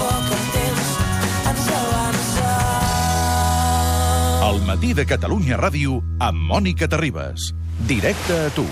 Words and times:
poc 0.00 0.34
el 0.34 0.44
temps 0.56 0.90
ens 1.52 1.70
avança. 1.78 2.50
El 4.50 4.62
matí 4.66 4.90
de 4.96 5.04
Catalunya 5.06 5.60
Ràdio 5.60 6.00
amb 6.18 6.48
Mònica 6.50 6.88
Terribas. 6.90 7.52
Directe 7.86 8.34
a 8.46 8.50
tu. 8.56 8.66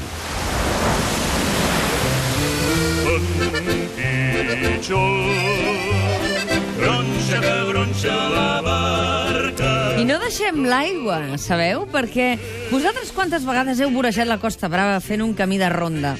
Gronxa 6.79 7.40
que 7.42 7.54
gronxa 7.68 8.14
la 8.32 8.60
barca. 8.64 9.72
I 9.98 10.04
no 10.06 10.16
deixem 10.22 10.62
l'aigua, 10.64 11.36
sabeu? 11.40 11.82
Perquè 11.92 12.36
vosaltres 12.70 13.11
quantes 13.17 13.45
vegades 13.45 13.81
heu 13.82 13.90
vorejat 13.92 14.29
la 14.31 14.39
Costa 14.40 14.70
Brava 14.70 15.00
fent 15.04 15.25
un 15.25 15.34
camí 15.34 15.58
de 15.58 15.68
ronda? 15.72 16.14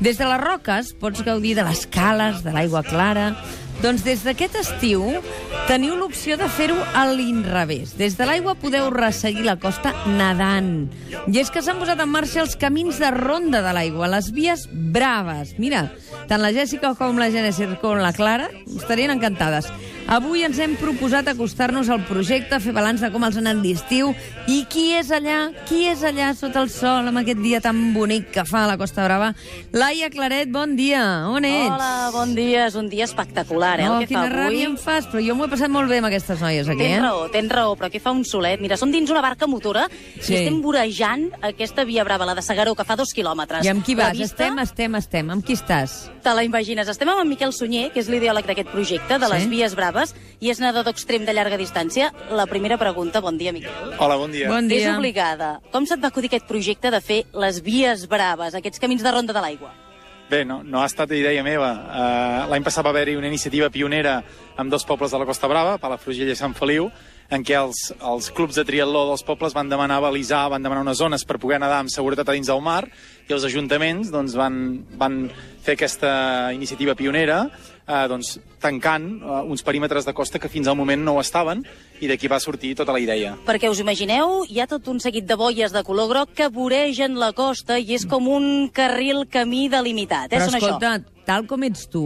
Des 0.00 0.16
de 0.20 0.28
les 0.30 0.40
roques 0.40 0.94
pots 1.00 1.24
gaudir 1.26 1.56
de 1.58 1.66
les 1.66 1.84
cales, 1.86 2.42
de 2.46 2.54
l'aigua 2.54 2.84
clara... 2.86 3.34
Doncs 3.82 4.04
des 4.06 4.22
d'aquest 4.24 4.54
estiu 4.60 5.02
teniu 5.68 5.96
l'opció 5.98 6.36
de 6.40 6.46
fer-ho 6.52 6.76
a 6.96 7.04
l'inrevés. 7.10 7.94
Des 7.98 8.16
de 8.18 8.26
l'aigua 8.28 8.54
podeu 8.58 8.90
resseguir 8.94 9.44
la 9.46 9.56
costa 9.60 9.92
nedant. 10.06 10.86
I 11.26 11.40
és 11.40 11.50
que 11.50 11.62
s'han 11.64 11.80
posat 11.80 12.00
en 12.04 12.12
marxa 12.12 12.42
els 12.44 12.56
camins 12.60 13.00
de 13.00 13.10
ronda 13.14 13.62
de 13.64 13.74
l'aigua, 13.76 14.10
les 14.12 14.30
vies 14.34 14.66
braves. 14.70 15.56
Mira, 15.58 15.88
tant 16.28 16.40
la 16.42 16.52
Jèssica 16.52 16.94
com 16.98 17.18
la 17.18 17.30
Genesis 17.30 17.78
com 17.80 17.98
la 18.00 18.12
Clara 18.12 18.48
estarien 18.76 19.10
encantades. 19.10 19.68
Avui 20.06 20.42
ens 20.44 20.58
hem 20.60 20.74
proposat 20.76 21.24
acostar-nos 21.30 21.88
al 21.88 22.02
projecte, 22.04 22.58
fer 22.60 22.74
balanç 22.76 23.00
de 23.00 23.08
com 23.10 23.22
els 23.24 23.38
ha 23.38 23.40
anat 23.40 23.62
l'estiu 23.64 24.10
i 24.52 24.66
qui 24.68 24.90
és 24.98 25.08
allà, 25.16 25.46
qui 25.64 25.86
és 25.88 26.02
allà 26.04 26.34
sota 26.36 26.60
el 26.60 26.68
sol 26.68 27.08
amb 27.08 27.22
aquest 27.22 27.40
dia 27.40 27.60
tan 27.64 27.94
bonic 27.94 28.26
que 28.34 28.44
fa 28.44 28.64
a 28.64 28.68
la 28.68 28.76
Costa 28.76 29.06
Brava. 29.06 29.30
Laia 29.72 30.10
Claret, 30.12 30.50
bon 30.52 30.76
dia. 30.76 31.00
On 31.30 31.42
ets? 31.48 31.70
Hola, 31.72 32.10
bon 32.12 32.34
dia. 32.36 32.66
És 32.66 32.74
un 32.76 32.90
dia 32.92 33.04
espectacular, 33.08 33.80
eh, 33.80 33.88
Oh, 33.88 33.94
el 33.94 34.00
que 34.04 34.08
quina 34.12 34.26
fa 34.28 34.28
avui. 34.28 34.42
ràbia 34.58 34.66
em 34.68 34.76
fas, 34.76 35.06
però 35.08 35.24
jo 35.26 35.34
m'ho 35.38 35.46
he 35.46 35.52
passat 35.54 35.70
molt 35.72 35.88
bé 35.88 35.98
amb 36.02 36.06
aquestes 36.10 36.40
noies 36.40 36.68
aquí, 36.68 36.78
Tens 36.84 36.98
eh? 36.98 37.00
raó, 37.00 37.30
tens 37.32 37.50
raó, 37.50 37.74
però 37.74 37.86
aquí 37.88 37.98
fa 37.98 38.12
un 38.12 38.24
solet. 38.26 38.60
Mira, 38.60 38.76
som 38.76 38.92
dins 38.92 39.08
una 39.10 39.22
barca 39.22 39.46
motora 39.46 39.88
Sí. 40.20 40.34
i 40.34 40.36
estem 40.36 40.60
vorejant 40.60 41.30
aquesta 41.40 41.84
via 41.84 42.04
brava, 42.04 42.26
la 42.26 42.34
de 42.34 42.42
Segaró, 42.42 42.74
que 42.74 42.84
fa 42.84 42.94
dos 42.96 43.14
quilòmetres. 43.14 43.64
I 43.64 43.68
amb 43.68 43.82
qui 43.82 43.94
vas? 43.94 44.12
vista, 44.12 44.24
Estem, 44.44 44.58
estem, 44.58 44.94
estem. 44.96 45.30
Amb 45.30 45.42
qui 45.46 45.54
estàs? 45.54 46.10
Te 46.24 46.32
la 46.32 46.42
imagines. 46.42 46.88
Estem 46.88 47.10
amb 47.12 47.20
en 47.20 47.28
Miquel 47.28 47.52
Sunyer, 47.52 47.90
que 47.92 48.00
és 48.00 48.06
l'ideòleg 48.08 48.46
d'aquest 48.48 48.70
projecte, 48.72 49.18
de 49.18 49.26
Sí. 49.26 49.32
les 49.34 49.46
vies 49.50 49.74
braves, 49.76 50.14
i 50.40 50.48
és 50.48 50.58
nedador 50.58 50.90
extrem 50.94 51.26
de 51.26 51.34
llarga 51.34 51.58
distància. 51.58 52.14
La 52.30 52.46
primera 52.46 52.78
pregunta, 52.78 53.20
bon 53.20 53.36
dia, 53.36 53.52
Miquel. 53.52 53.70
Hola, 53.98 54.16
bon 54.16 54.32
dia. 54.32 54.48
Bon 54.48 54.64
És 54.64 54.84
dia. 54.84 54.96
obligada. 54.96 55.60
Com 55.70 55.84
se't 55.84 56.00
va 56.02 56.08
acudir 56.08 56.28
aquest 56.28 56.46
projecte 56.46 56.90
de 56.90 57.00
fer 57.02 57.26
les 57.34 57.60
vies 57.62 58.08
braves, 58.08 58.54
aquests 58.54 58.80
camins 58.80 59.02
de 59.02 59.12
ronda 59.12 59.34
de 59.34 59.40
l'aigua? 59.40 59.74
Bé, 60.30 60.46
no, 60.46 60.62
no 60.64 60.80
ha 60.80 60.86
estat 60.86 61.10
idea 61.12 61.42
meva. 61.42 61.72
Uh, 62.46 62.50
L'any 62.50 62.64
passat 62.64 62.82
va 62.82 62.88
haver-hi 62.88 63.16
una 63.16 63.26
iniciativa 63.28 63.68
pionera 63.68 64.24
amb 64.56 64.70
dos 64.70 64.82
pobles 64.86 65.10
de 65.10 65.18
la 65.18 65.26
Costa 65.26 65.46
Brava, 65.46 65.76
Palafrugell 65.76 66.30
i 66.30 66.34
Sant 66.34 66.54
Feliu, 66.54 66.90
en 67.32 67.44
què 67.44 67.56
els, 67.58 67.88
els 67.98 68.30
clubs 68.34 68.58
de 68.58 68.64
triatló 68.66 69.06
dels 69.08 69.24
pobles 69.26 69.54
van 69.56 69.70
demanar 69.70 70.00
balisar, 70.04 70.46
van 70.52 70.64
demanar 70.64 70.84
unes 70.84 71.00
zones 71.00 71.24
per 71.24 71.38
poder 71.42 71.60
nedar 71.62 71.80
amb 71.82 71.92
seguretat 71.92 72.28
a 72.28 72.36
dins 72.36 72.50
del 72.50 72.60
mar, 72.64 72.84
i 73.24 73.32
els 73.32 73.46
ajuntaments 73.48 74.10
doncs, 74.12 74.34
van, 74.36 74.58
van 75.00 75.22
fer 75.64 75.78
aquesta 75.78 76.52
iniciativa 76.52 76.94
pionera, 76.98 77.46
eh, 77.86 78.04
doncs, 78.10 78.36
tancant 78.60 79.08
eh, 79.16 79.40
uns 79.48 79.64
perímetres 79.64 80.04
de 80.04 80.12
costa 80.16 80.40
que 80.40 80.50
fins 80.52 80.68
al 80.68 80.76
moment 80.76 81.00
no 81.04 81.16
ho 81.16 81.22
estaven, 81.22 81.64
i 82.04 82.10
d'aquí 82.10 82.28
va 82.28 82.40
sortir 82.42 82.74
tota 82.76 82.92
la 82.92 83.00
idea. 83.00 83.34
Perquè 83.48 83.72
us 83.72 83.80
imagineu, 83.80 84.42
hi 84.48 84.60
ha 84.60 84.68
tot 84.70 84.88
un 84.92 85.00
seguit 85.00 85.26
de 85.28 85.38
boies 85.40 85.72
de 85.72 85.84
color 85.86 86.10
groc 86.12 86.36
que 86.36 86.50
voregen 86.52 87.18
la 87.20 87.32
costa 87.32 87.80
i 87.80 87.96
és 87.96 88.04
com 88.08 88.28
un 88.28 88.68
carril 88.74 89.24
camí 89.30 89.66
delimitat. 89.72 90.32
Eh? 90.32 90.38
Però 90.38 90.50
Són 90.50 90.60
escolta, 90.60 90.96
tal 91.24 91.48
com 91.48 91.64
ets 91.64 91.88
tu, 91.88 92.04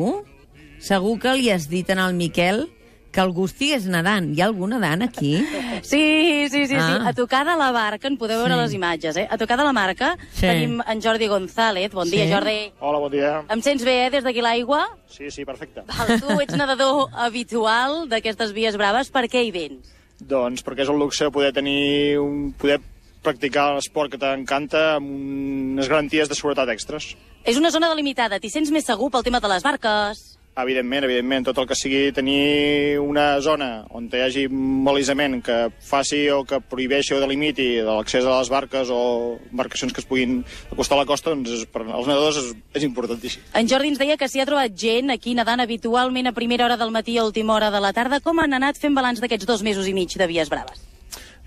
segur 0.78 1.18
que 1.18 1.34
li 1.34 1.50
has 1.50 1.66
dit 1.70 1.88
al 1.90 2.14
Miquel 2.14 2.68
que 3.10 3.20
algú 3.20 3.46
estigués 3.48 3.86
nedant. 3.88 4.34
Hi 4.36 4.42
ha 4.42 4.46
algú 4.50 4.66
nedant 4.68 5.02
aquí? 5.02 5.38
Sí, 5.82 6.48
sí, 6.50 6.66
sí, 6.66 6.74
Ah. 6.76 6.98
sí. 7.00 7.06
A 7.08 7.12
tocar 7.14 7.46
de 7.46 7.56
la 7.56 7.70
barca, 7.72 8.06
en 8.08 8.16
podeu 8.18 8.38
veure 8.38 8.54
Sí. 8.54 8.60
les 8.60 8.72
imatges, 8.74 9.16
eh? 9.16 9.26
A 9.30 9.38
tocar 9.38 9.56
de 9.58 9.64
la 9.64 9.72
marca 9.72 10.16
Sí. 10.32 10.42
tenim 10.42 10.80
en 10.86 11.00
Jordi 11.02 11.26
González. 11.26 11.90
Bon 11.92 12.08
dia, 12.08 12.26
Sí. 12.26 12.32
Jordi. 12.32 12.72
Hola, 12.80 12.98
bon 12.98 13.10
dia. 13.12 13.44
Em 13.48 13.62
sents 13.62 13.84
bé, 13.84 14.06
eh, 14.06 14.10
des 14.10 14.24
d'aquí 14.24 14.40
l'aigua? 14.42 14.88
Sí, 15.08 15.30
sí, 15.30 15.44
perfecte. 15.44 15.82
Val, 15.86 16.20
tu 16.20 16.40
ets 16.40 16.54
nedador 16.56 17.08
habitual 17.14 18.08
d'aquestes 18.08 18.52
vies 18.52 18.76
braves. 18.76 19.10
Per 19.10 19.24
què 19.28 19.42
hi 19.44 19.50
vens? 19.50 19.94
Doncs 20.20 20.64
perquè 20.64 20.82
és 20.82 20.88
un 20.88 20.98
luxe 20.98 21.30
poder 21.30 21.52
tenir 21.52 22.18
un, 22.18 22.52
poder 22.52 22.80
practicar 23.22 23.74
l'esport 23.74 24.10
que 24.10 24.18
t'encanta 24.18 24.96
amb 24.96 25.06
unes 25.10 25.88
garanties 25.88 26.28
de 26.28 26.34
seguretat 26.34 26.68
extres. 26.68 27.16
És 27.44 27.56
una 27.56 27.70
zona 27.70 27.88
delimitada. 27.88 28.38
T'hi 28.40 28.50
sents 28.50 28.70
més 28.70 28.84
segur 28.84 29.10
pel 29.10 29.22
tema 29.22 29.40
de 29.40 29.48
les 29.48 29.62
barques? 29.62 30.37
Evidentment, 30.58 31.04
evidentment, 31.06 31.44
tot 31.46 31.58
el 31.62 31.68
que 31.70 31.76
sigui 31.78 32.08
tenir 32.10 32.98
una 32.98 33.28
zona 33.44 33.84
on 33.94 34.08
hi 34.10 34.22
hagi 34.24 34.46
malisament 34.50 35.38
que 35.46 35.58
faci 35.86 36.24
o 36.34 36.40
que 36.48 36.58
prohibeixi 36.58 37.14
o 37.14 37.20
delimiti 37.22 37.68
de 37.76 37.86
l'accés 37.86 38.26
a 38.26 38.40
les 38.40 38.50
barques 38.50 38.90
o 38.90 39.38
embarcacions 39.52 39.94
que 39.94 40.02
es 40.02 40.08
puguin 40.08 40.40
acostar 40.72 40.98
a 40.98 41.04
la 41.04 41.06
costa, 41.06 41.30
doncs 41.30 41.54
és, 41.60 41.64
per 41.70 41.84
als 41.86 42.10
nedadors 42.10 42.42
és, 42.42 42.50
és 42.74 42.88
importantíssim. 42.88 43.46
En 43.54 43.70
Jordi 43.70 43.92
ens 43.94 44.02
deia 44.02 44.18
que 44.18 44.26
s'hi 44.26 44.42
ha 44.42 44.50
trobat 44.50 44.74
gent 44.74 45.14
aquí 45.14 45.36
nedant 45.38 45.62
habitualment 45.62 46.26
a 46.26 46.34
primera 46.34 46.66
hora 46.66 46.80
del 46.80 46.90
matí 46.90 47.14
i 47.14 47.22
a 47.22 47.28
última 47.28 47.54
hora 47.54 47.70
de 47.70 47.84
la 47.84 47.94
tarda. 47.94 48.18
Com 48.18 48.42
han 48.42 48.58
anat 48.58 48.82
fent 48.82 48.98
balanç 48.98 49.22
d'aquests 49.22 49.46
dos 49.46 49.62
mesos 49.62 49.86
i 49.86 49.94
mig 49.94 50.18
de 50.18 50.26
vies 50.26 50.50
braves? 50.50 50.87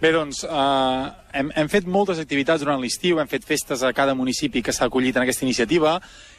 Bé, 0.01 0.09
doncs, 0.09 0.39
eh, 0.43 1.09
hem, 1.37 1.51
hem 1.53 1.67
fet 1.69 1.85
moltes 1.85 2.17
activitats 2.17 2.63
durant 2.63 2.79
l'estiu, 2.81 3.19
hem 3.21 3.27
fet 3.29 3.43
festes 3.45 3.83
a 3.85 3.91
cada 3.93 4.15
municipi 4.17 4.63
que 4.65 4.73
s'ha 4.73 4.87
acollit 4.89 5.13
en 5.13 5.21
aquesta 5.21 5.45
iniciativa, 5.45 5.91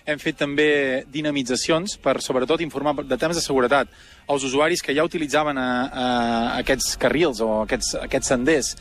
hem 0.02 0.18
fet 0.18 0.40
també 0.40 0.66
dinamitzacions 1.14 1.94
per, 2.02 2.16
sobretot, 2.26 2.64
informar 2.66 2.96
de 3.06 3.18
temes 3.22 3.38
de 3.38 3.44
seguretat 3.44 3.92
als 4.26 4.48
usuaris 4.48 4.82
que 4.82 4.96
ja 4.98 5.06
utilitzaven 5.06 5.62
a, 5.62 5.68
a 5.86 6.08
aquests 6.56 6.96
carrils 6.98 7.38
o 7.38 7.52
aquests, 7.60 7.94
aquests 8.02 8.32
senders 8.34 8.72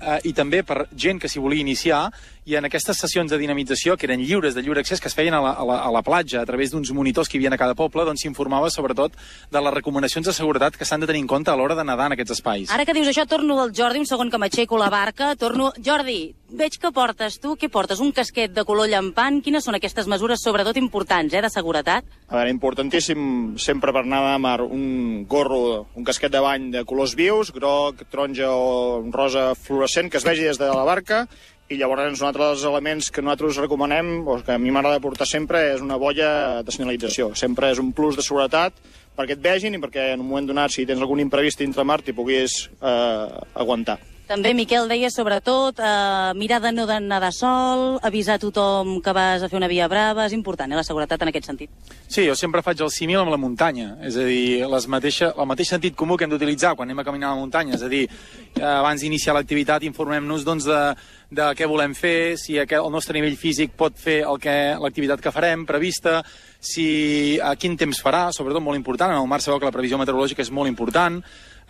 eh, 0.00 0.16
i 0.30 0.32
també 0.32 0.62
per 0.64 0.86
gent 0.96 1.20
que 1.20 1.28
s'hi 1.28 1.44
volia 1.44 1.60
iniciar 1.60 2.06
i 2.48 2.56
en 2.56 2.64
aquestes 2.64 2.98
sessions 3.02 3.30
de 3.30 3.38
dinamització, 3.38 3.96
que 3.96 4.08
eren 4.08 4.22
lliures 4.24 4.54
de 4.56 4.62
lliure 4.64 4.80
accés, 4.80 5.00
que 5.00 5.08
es 5.10 5.16
feien 5.16 5.34
a 5.36 5.40
la, 5.44 5.52
a 5.52 5.64
la, 5.66 5.78
a 5.84 5.90
la 5.92 6.02
platja 6.02 6.40
a 6.40 6.48
través 6.48 6.72
d'uns 6.72 6.92
monitors 6.96 7.28
que 7.28 7.36
hi 7.36 7.40
havia 7.42 7.52
a 7.54 7.60
cada 7.60 7.76
poble, 7.78 8.04
doncs 8.08 8.24
s'informava 8.24 8.70
sobretot 8.72 9.16
de 9.52 9.60
les 9.60 9.74
recomanacions 9.76 10.26
de 10.26 10.34
seguretat 10.34 10.76
que 10.78 10.88
s'han 10.88 11.04
de 11.04 11.10
tenir 11.10 11.22
en 11.24 11.28
compte 11.30 11.52
a 11.52 11.56
l'hora 11.58 11.76
de 11.76 11.84
nedar 11.84 12.08
en 12.08 12.16
aquests 12.16 12.38
espais. 12.38 12.72
Ara 12.72 12.86
que 12.88 12.96
dius 12.96 13.10
això, 13.12 13.26
torno 13.28 13.60
al 13.60 13.74
Jordi, 13.76 14.00
un 14.00 14.08
segon 14.08 14.32
que 14.32 14.40
m'aixeco 14.40 14.80
la 14.80 14.90
barca, 14.92 15.34
torno... 15.36 15.70
Jordi, 15.84 16.34
veig 16.50 16.78
que 16.80 16.90
portes 16.94 17.38
tu, 17.42 17.54
què 17.60 17.70
portes? 17.70 18.00
Un 18.00 18.12
casquet 18.16 18.52
de 18.56 18.64
color 18.66 18.88
llampant? 18.90 19.40
Quines 19.44 19.64
són 19.66 19.76
aquestes 19.78 20.08
mesures, 20.10 20.42
sobretot 20.42 20.80
importants, 20.80 21.34
eh, 21.34 21.44
de 21.44 21.52
seguretat? 21.52 22.08
A 22.28 22.40
veure, 22.40 22.50
importantíssim 22.56 23.54
sempre 23.60 23.94
per 23.94 24.04
anar 24.06 24.24
a 24.32 24.38
mar 24.42 24.60
un 24.64 25.24
gorro, 25.28 25.86
un 25.94 26.08
casquet 26.08 26.32
de 26.32 26.42
bany 26.42 26.70
de 26.74 26.84
colors 26.88 27.14
vius, 27.18 27.52
groc, 27.54 28.04
taronja 28.10 28.50
o 28.50 29.00
rosa 29.12 29.54
fluorescent, 29.54 30.10
que 30.10 30.18
es 30.18 30.26
vegi 30.26 30.46
des 30.48 30.58
de 30.58 30.68
la 30.70 30.84
barca, 30.86 31.26
i 31.70 31.78
llavors 31.78 32.18
un 32.18 32.26
altre 32.26 32.48
dels 32.48 32.64
elements 32.66 33.12
que 33.14 33.22
nosaltres 33.22 33.60
recomanem, 33.62 34.08
o 34.26 34.40
que 34.42 34.56
a 34.56 34.58
mi 34.58 34.72
m'agrada 34.74 35.02
portar 35.02 35.26
sempre, 35.28 35.62
és 35.76 35.84
una 35.84 35.98
boia 36.02 36.62
de 36.66 36.74
senyalització. 36.74 37.30
Sempre 37.38 37.70
és 37.70 37.78
un 37.78 37.92
plus 37.94 38.18
de 38.18 38.26
seguretat 38.26 38.74
perquè 39.16 39.36
et 39.36 39.44
vegin 39.44 39.76
i 39.76 39.82
perquè 39.82 40.12
en 40.14 40.24
un 40.24 40.30
moment 40.30 40.48
donat, 40.50 40.74
si 40.74 40.86
tens 40.88 41.02
algun 41.02 41.22
imprevist 41.22 41.62
dintre 41.62 41.84
mar, 41.86 42.00
t'hi 42.02 42.16
puguis 42.16 42.64
eh, 42.80 43.28
aguantar. 43.54 44.00
També 44.30 44.52
Miquel 44.54 44.86
deia, 44.86 45.08
sobretot, 45.10 45.80
eh, 45.82 46.32
mirar 46.38 46.60
de 46.62 46.70
no 46.70 46.84
d'anar 46.86 47.32
sol, 47.34 47.98
avisar 48.06 48.38
tothom 48.38 49.00
que 49.02 49.10
vas 49.10 49.42
a 49.42 49.48
fer 49.50 49.58
una 49.58 49.66
via 49.66 49.88
brava, 49.90 50.26
és 50.26 50.32
important, 50.32 50.70
eh, 50.70 50.76
la 50.78 50.84
seguretat 50.86 51.22
en 51.22 51.32
aquest 51.32 51.46
sentit. 51.50 51.70
Sí, 52.06 52.28
jo 52.28 52.36
sempre 52.38 52.62
faig 52.62 52.80
el 52.80 52.92
símil 52.94 53.18
amb 53.18 53.34
la 53.34 53.36
muntanya, 53.36 53.96
és 54.06 54.16
a 54.16 54.22
dir, 54.22 54.66
les 54.70 54.86
mateixa, 54.86 55.34
el 55.36 55.46
mateix 55.50 55.68
sentit 55.74 55.96
comú 55.96 56.16
que 56.16 56.24
hem 56.24 56.30
d'utilitzar 56.30 56.76
quan 56.76 56.86
anem 56.86 57.00
a 57.00 57.04
caminar 57.04 57.32
a 57.32 57.34
la 57.34 57.40
muntanya, 57.40 57.74
és 57.74 57.82
a 57.82 57.88
dir, 57.88 58.08
eh, 58.54 58.62
abans 58.62 59.00
d'iniciar 59.00 59.34
l'activitat 59.34 59.82
informem-nos 59.82 60.44
doncs, 60.44 60.64
de, 60.64 60.94
de 61.30 61.46
què 61.54 61.66
volem 61.70 61.94
fer, 61.94 62.36
si 62.38 62.58
el 62.58 62.90
nostre 62.90 63.14
nivell 63.14 63.38
físic 63.38 63.76
pot 63.78 63.94
fer 63.98 64.20
el 64.26 64.40
que 64.42 64.56
l'activitat 64.82 65.22
que 65.22 65.32
farem 65.34 65.62
prevista, 65.66 66.20
si 66.58 67.38
a 67.38 67.54
quin 67.56 67.78
temps 67.78 68.02
farà, 68.02 68.28
sobretot 68.34 68.62
molt 68.62 68.76
important, 68.76 69.14
en 69.14 69.22
el 69.22 69.30
mar 69.30 69.40
sabeu 69.40 69.60
que 69.60 69.70
la 69.70 69.74
previsió 69.74 69.98
meteorològica 70.00 70.42
és 70.42 70.50
molt 70.50 70.68
important, 70.68 71.20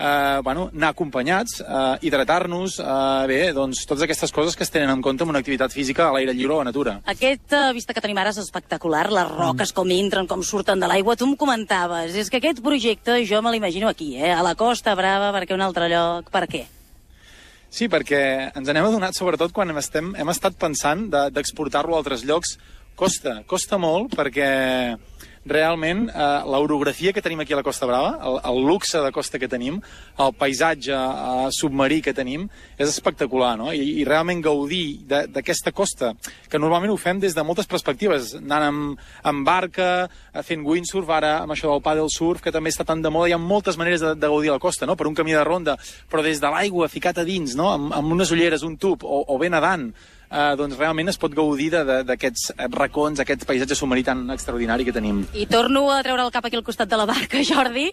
eh, 0.01 0.41
bueno, 0.43 0.71
anar 0.75 0.89
acompanyats, 0.95 1.61
eh, 1.61 1.99
hidratar-nos, 2.01 2.79
eh, 2.81 3.27
bé, 3.29 3.53
doncs 3.53 3.85
totes 3.85 4.05
aquestes 4.05 4.33
coses 4.33 4.57
que 4.57 4.65
es 4.65 4.71
tenen 4.71 4.91
en 4.91 5.03
compte 5.03 5.25
en 5.25 5.31
una 5.31 5.39
activitat 5.39 5.71
física 5.71 6.09
a 6.09 6.13
l'aire 6.13 6.35
lliure 6.35 6.55
o 6.55 6.61
a 6.61 6.65
la 6.65 6.71
natura. 6.73 7.01
Aquesta 7.05 7.73
vista 7.73 7.93
que 7.93 8.01
tenim 8.01 8.19
ara 8.19 8.31
és 8.31 8.39
espectacular, 8.39 9.13
les 9.13 9.29
roques 9.29 9.73
com 9.73 9.91
entren, 9.91 10.27
com 10.27 10.43
surten 10.43 10.81
de 10.81 10.89
l'aigua. 10.89 11.17
Tu 11.17 11.29
em 11.29 11.37
comentaves, 11.37 12.15
és 12.17 12.31
que 12.31 12.39
aquest 12.39 12.63
projecte 12.65 13.25
jo 13.27 13.43
me 13.43 13.53
l'imagino 13.53 13.89
aquí, 13.89 14.17
eh? 14.17 14.33
a 14.33 14.43
la 14.43 14.55
Costa 14.55 14.95
Brava, 14.95 15.33
perquè 15.39 15.55
un 15.55 15.61
altre 15.61 15.89
lloc, 15.89 16.31
per 16.31 16.49
què? 16.49 16.80
Sí, 17.71 17.87
perquè 17.89 18.51
ens 18.59 18.67
n'hem 18.69 18.85
adonat, 18.89 19.15
sobretot 19.15 19.53
quan 19.55 19.71
hem, 19.71 19.79
estem, 19.79 20.13
hem 20.19 20.29
estat 20.33 20.57
pensant 20.59 21.07
de- 21.13 21.29
d'exportar-lo 21.31 21.95
a 21.95 21.99
altres 22.03 22.25
llocs. 22.27 22.57
Costa, 22.99 23.43
costa 23.47 23.79
molt 23.79 24.15
perquè 24.19 24.99
realment 25.47 26.09
eh, 26.11 26.43
l'orografia 26.45 27.13
que 27.13 27.23
tenim 27.25 27.41
aquí 27.41 27.55
a 27.55 27.57
la 27.57 27.65
Costa 27.65 27.87
Brava, 27.89 28.19
el, 28.29 28.39
el 28.51 28.61
luxe 28.67 29.01
de 29.01 29.13
costa 29.13 29.39
que 29.39 29.49
tenim, 29.49 29.81
el 30.21 30.35
paisatge 30.37 30.93
eh, 30.93 31.49
submarí 31.57 32.01
que 32.05 32.15
tenim, 32.17 32.47
és 32.77 32.89
espectacular, 32.89 33.55
no? 33.59 33.71
I, 33.73 34.03
i 34.03 34.05
realment 34.05 34.43
gaudir 34.45 35.01
d'aquesta 35.09 35.73
costa, 35.73 36.13
que 36.51 36.61
normalment 36.61 36.93
ho 36.93 36.99
fem 37.01 37.23
des 37.23 37.35
de 37.37 37.45
moltes 37.47 37.69
perspectives, 37.71 38.35
anant 38.41 38.69
amb, 38.69 39.03
amb 39.33 39.49
barca, 39.49 39.91
eh, 40.35 40.45
fent 40.47 40.65
windsurf, 40.67 41.09
ara 41.17 41.39
amb 41.45 41.57
això 41.57 41.73
del 41.73 41.85
paddle 41.85 42.13
surf, 42.13 42.45
que 42.45 42.53
també 42.53 42.75
està 42.75 42.85
tan 42.85 43.01
de 43.01 43.13
moda, 43.13 43.33
hi 43.33 43.37
ha 43.37 43.41
moltes 43.41 43.81
maneres 43.81 44.05
de, 44.05 44.15
de 44.15 44.33
gaudir 44.33 44.53
la 44.53 44.61
costa, 44.63 44.87
no? 44.87 44.99
Per 45.01 45.09
un 45.09 45.17
camí 45.17 45.33
de 45.37 45.45
ronda, 45.47 45.79
però 46.11 46.25
des 46.27 46.41
de 46.43 46.53
l'aigua, 46.53 46.93
ficat 46.93 47.23
a 47.23 47.25
dins, 47.25 47.57
no? 47.57 47.73
Amb, 47.73 47.95
amb 47.97 48.17
unes 48.19 48.33
ulleres, 48.35 48.67
un 48.67 48.77
tub, 48.77 49.05
o, 49.09 49.25
o 49.25 49.41
bé 49.41 49.49
nedant, 49.49 49.89
eh, 50.31 50.55
doncs 50.57 50.79
realment 50.79 51.11
es 51.11 51.19
pot 51.21 51.35
gaudir 51.35 51.71
d'aquests 51.75 52.53
racons, 52.73 53.21
aquest 53.21 53.45
paisatge 53.49 53.77
submarí 53.79 54.05
tan 54.07 54.25
extraordinari 54.31 54.87
que 54.87 54.95
tenim. 54.95 55.25
I 55.35 55.47
torno 55.51 55.91
a 55.93 56.01
treure 56.07 56.23
el 56.25 56.31
cap 56.35 56.47
aquí 56.47 56.57
al 56.57 56.65
costat 56.65 56.89
de 56.91 56.97
la 57.01 57.07
barca, 57.11 57.43
Jordi. 57.51 57.91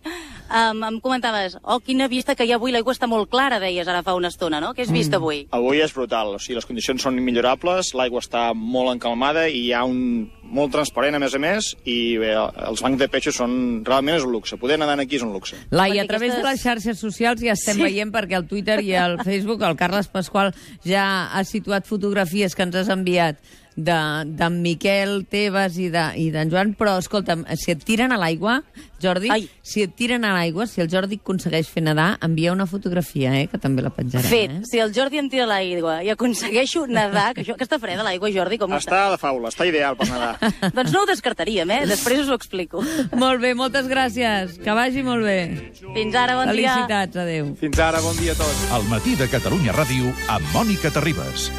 Um, 0.47 0.83
em 0.87 0.99
comentaves, 1.03 1.57
oh, 1.63 1.81
quina 1.83 2.07
vista 2.07 2.35
que 2.35 2.45
hi 2.47 2.53
ha 2.53 2.59
avui, 2.61 2.71
l'aigua 2.71 2.93
està 2.95 3.09
molt 3.09 3.27
clara, 3.29 3.59
deies 3.59 3.87
ara 3.87 4.03
fa 4.05 4.13
una 4.15 4.29
estona, 4.31 4.61
no? 4.63 4.71
Què 4.77 4.85
has 4.85 4.93
vist 4.93 5.13
avui? 5.17 5.41
Avui 5.51 5.81
és 5.83 5.91
brutal, 5.93 6.37
o 6.37 6.39
sigui, 6.39 6.55
les 6.55 6.65
condicions 6.69 7.03
són 7.03 7.17
immillorables, 7.19 7.91
l'aigua 7.97 8.21
està 8.23 8.53
molt 8.55 8.93
encalmada 8.95 9.49
i 9.49 9.65
hi 9.67 9.73
ha 9.75 9.83
un 9.83 10.29
molt 10.47 10.71
transparent, 10.71 11.17
a 11.17 11.19
més 11.19 11.33
a 11.35 11.39
més, 11.43 11.73
i 11.83 12.15
bé, 12.21 12.29
els 12.31 12.79
bancs 12.79 13.01
de 13.01 13.09
peixos 13.11 13.35
són... 13.35 13.83
realment 13.83 14.15
és 14.15 14.23
un 14.23 14.31
luxe. 14.31 14.55
Poder 14.55 14.77
nedar 14.79 14.95
aquí 15.03 15.17
és 15.17 15.25
un 15.25 15.33
luxe. 15.35 15.57
Lai, 15.75 15.99
a 15.99 16.05
través 16.07 16.31
de 16.37 16.39
les 16.45 16.61
xarxes 16.63 17.01
socials 17.03 17.43
ja 17.43 17.57
estem 17.57 17.75
Sí. 17.75 17.83
veient 17.83 18.13
perquè 18.15 18.37
al 18.39 18.47
Twitter 18.47 18.79
i 18.79 18.93
al 18.95 19.17
Facebook 19.27 19.65
el 19.67 19.75
Carles 19.75 20.07
Pasqual 20.07 20.53
ja 20.87 21.27
ha 21.35 21.43
situat 21.43 21.83
fotografies 21.83 22.26
que 22.55 22.63
ens 22.63 22.75
has 22.75 22.89
enviat 22.89 23.37
de- 23.77 24.23
d'en 24.25 24.61
Miquel 24.63 25.27
Tebas 25.29 25.75
i 25.77 25.89
de- 25.93 26.13
i 26.17 26.31
d'en 26.31 26.49
Joan, 26.49 26.75
però 26.75 26.95
escolta'm, 26.97 27.43
si 27.55 27.69
et 27.71 27.83
tiren 27.85 28.11
a 28.11 28.17
l'aigua, 28.17 28.63
Jordi, 28.99 29.29
Ai. 29.29 29.47
si 29.61 29.83
et 29.83 29.93
tiren 29.95 30.25
a 30.25 30.31
l'aigua, 30.33 30.65
si 30.65 30.81
el 30.81 30.89
Jordi 30.89 31.19
aconsegueix 31.21 31.67
fer 31.69 31.83
nedar, 31.83 32.17
envia 32.25 32.51
una 32.51 32.65
fotografia, 32.65 33.39
eh, 33.39 33.45
que 33.47 33.59
també 33.59 33.83
la 33.83 33.91
penjarem. 33.91 34.25
Fet, 34.27 34.49
Eh? 34.49 34.61
si 34.65 34.79
el 34.79 34.91
Jordi 34.95 35.19
em 35.19 35.29
tira 35.29 35.43
a 35.43 35.47
l'aigua 35.51 36.03
i 36.03 36.09
aconsegueixo 36.09 36.87
nedar, 36.87 37.35
que 37.35 37.43
això, 37.43 37.53
aquesta 37.53 37.77
freda, 37.77 38.01
l'aigua, 38.01 38.31
Jordi, 38.31 38.57
com 38.57 38.71
està? 38.71 38.79
Està 38.89 39.11
de 39.11 39.17
faula, 39.19 39.49
està 39.49 39.67
ideal 39.67 39.95
per 39.95 40.09
nedar. 40.09 40.39
Doncs 40.73 40.91
no 40.91 41.03
ho 41.03 41.05
descartaríem, 41.05 41.69
eh? 41.69 41.85
Després 41.85 42.21
us 42.25 42.29
ho 42.29 42.33
explico. 42.33 42.81
Molt 43.13 43.39
bé, 43.39 43.53
moltes 43.53 43.85
gràcies. 43.85 44.57
Que 44.57 44.71
vagi 44.73 45.03
molt 45.03 45.23
bé. 45.23 45.71
Fins 45.93 46.15
ara, 46.15 46.35
bon 46.35 46.49
dia. 46.55 46.73
Felicitats, 46.73 47.15
adeu. 47.15 47.55
Fins 47.61 47.77
ara, 47.77 48.01
bon 48.01 48.17
dia 48.17 48.31
a 48.31 48.35
tots. 48.35 48.71
El 48.73 48.89
matí 48.89 49.13
de 49.15 49.27
Catalunya 49.29 49.71
Ràdio 49.71 50.11
amb 50.29 50.45
Mònica 50.51 50.89
Terribas. 50.89 51.51